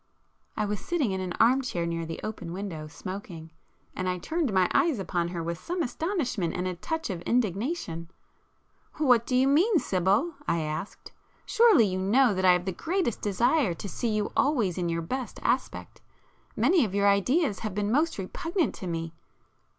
[0.57, 3.51] I was sitting in an arm chair near the open window, smoking,
[3.95, 8.09] and I turned my eyes upon her with some astonishment and a touch of indignation.
[8.95, 13.75] "What do you mean, Sibyl?" I asked—"Surely you know that I have the greatest desire
[13.75, 18.73] to see you always in your best aspect,—many of your ideas have been most repugnant
[18.73, 19.13] to me...."